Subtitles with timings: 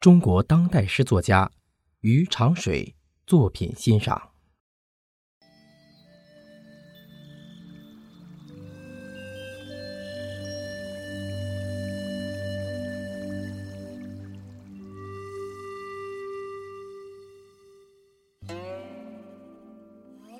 [0.00, 1.50] 中国当代诗作家
[2.02, 2.94] 于长水
[3.26, 4.30] 作品欣赏。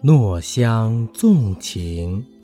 [0.04, 2.37] 糯香纵情。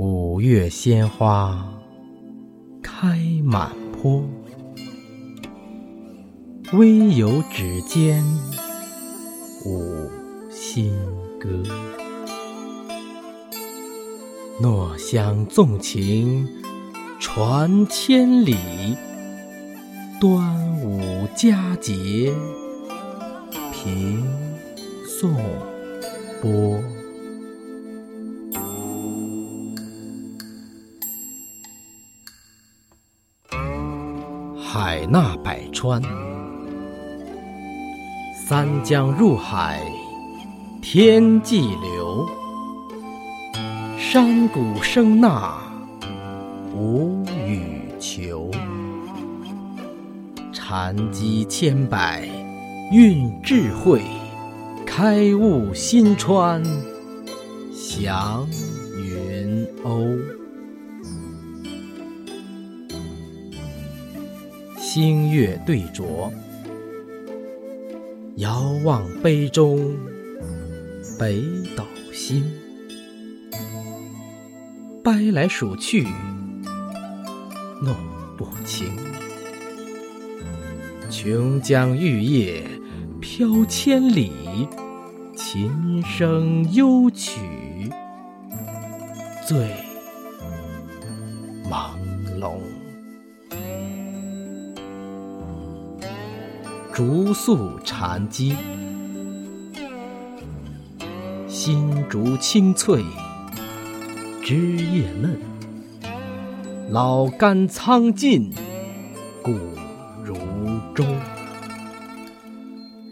[0.00, 1.68] 五月鲜花
[2.80, 4.22] 开满坡，
[6.72, 8.24] 微有指尖
[9.66, 10.08] 舞
[10.52, 10.92] 新
[11.40, 11.48] 歌。
[14.62, 16.46] 糯香纵情
[17.18, 18.56] 传千里，
[20.20, 22.32] 端午佳节
[23.72, 24.24] 平
[25.04, 25.34] 颂
[26.40, 26.80] 播。
[34.80, 36.00] 海纳百川，
[38.46, 39.82] 三江入海
[40.80, 42.24] 天际流，
[43.98, 45.58] 山谷声呐
[46.76, 48.52] 无语求。
[50.52, 52.28] 禅机千百
[52.92, 54.00] 蕴智慧，
[54.86, 56.62] 开悟心川
[57.74, 58.46] 祥
[58.96, 60.37] 云鸥。
[64.90, 66.32] 星月对酌，
[68.36, 69.94] 遥望杯中
[71.20, 71.42] 北
[71.76, 72.42] 斗星。
[75.04, 76.04] 掰来数去
[77.82, 77.94] 弄
[78.38, 78.86] 不清，
[81.10, 82.64] 琼浆玉液
[83.20, 84.32] 飘千里，
[85.36, 87.38] 琴声幽曲
[89.46, 89.68] 醉
[91.68, 91.94] 朦
[92.40, 92.58] 胧。
[96.98, 98.56] 竹素禅机，
[101.46, 103.04] 新竹青翠，
[104.42, 105.38] 枝叶嫩。
[106.90, 108.52] 老干苍劲，
[109.44, 109.52] 骨
[110.24, 110.34] 如
[110.92, 111.06] 钟。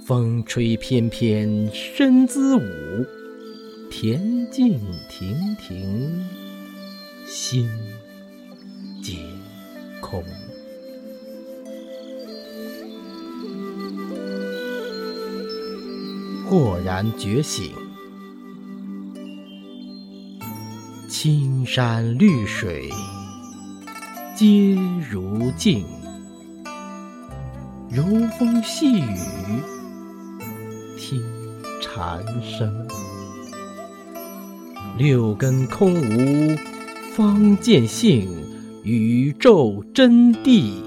[0.04, 2.60] 风吹翩翩身姿舞，
[3.88, 6.26] 恬静亭亭
[7.24, 7.70] 心
[9.00, 9.12] 皆
[10.00, 10.24] 空。
[16.48, 17.72] 豁然觉醒，
[21.08, 22.88] 青山绿水
[24.36, 24.78] 皆
[25.10, 25.84] 如镜，
[27.90, 28.04] 柔
[28.38, 29.16] 风细雨
[30.96, 31.20] 听
[31.82, 32.86] 蝉声。
[34.96, 36.56] 六根空无
[37.16, 38.30] 方见性，
[38.84, 40.80] 宇宙真谛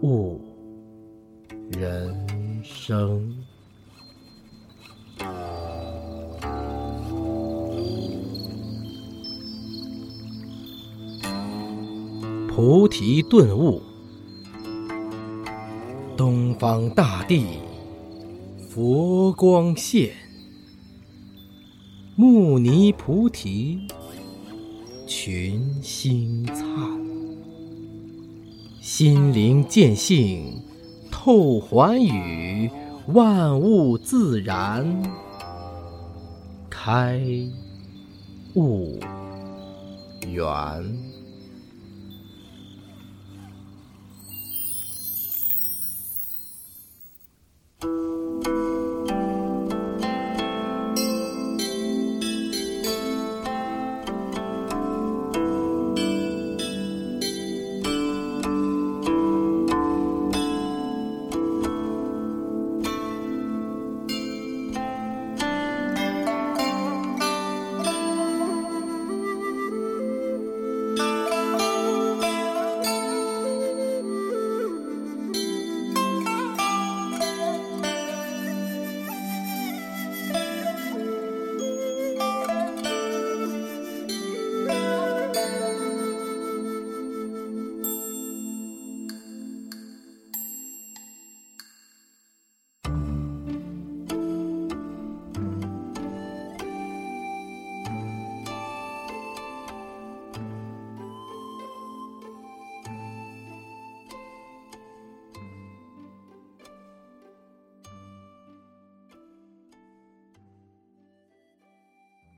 [0.00, 0.40] 悟
[1.72, 2.14] 人
[2.62, 3.34] 生。
[12.62, 13.80] 菩提顿悟，
[16.14, 17.46] 东方大地
[18.68, 20.12] 佛光现，
[22.16, 23.88] 牟尼菩提
[25.06, 26.66] 群星灿，
[28.82, 30.62] 心灵见性
[31.10, 32.70] 透寰宇，
[33.06, 35.02] 万物自然。
[36.68, 37.18] 开
[38.54, 39.00] 悟
[40.28, 41.09] 圆。